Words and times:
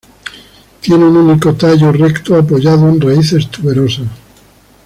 Tiene 0.81 1.05
un 1.05 1.15
único 1.15 1.53
tallo 1.53 1.91
recto, 1.91 2.35
apoyado 2.35 2.89
en 2.89 2.99
raíces 2.99 3.51
tuberosas. 3.51 4.07